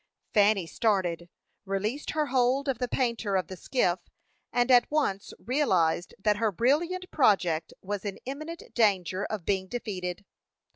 Fanny 0.33 0.65
started, 0.65 1.29
released 1.63 2.09
her 2.09 2.25
hold 2.25 2.67
of 2.67 2.79
the 2.79 2.87
painter 2.87 3.35
of 3.35 3.45
the 3.49 3.55
skiff, 3.55 3.99
and 4.51 4.71
at 4.71 4.89
once 4.89 5.31
realized 5.37 6.15
that 6.17 6.37
her 6.37 6.51
brilliant 6.51 7.11
project 7.11 7.71
was 7.83 8.03
in 8.03 8.17
imminent 8.25 8.63
danger 8.73 9.25
of 9.25 9.45
being 9.45 9.67
defeated. 9.67 10.25